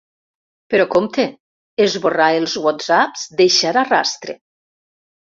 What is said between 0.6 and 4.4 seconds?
Però compte, esborrar els whatsapps deixarà rastre.